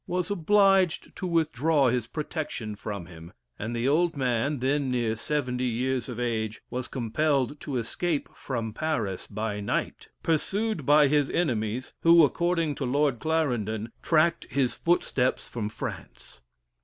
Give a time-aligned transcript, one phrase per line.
[0.07, 5.67] was obliged to withdraw his protection from him, and the old man, then near seventy
[5.67, 11.93] years of age, was compelled to escape from Paris by night, pursued by his enemies,
[12.01, 16.41] who, according to Lord Clarendon, tracked his footsteps from France.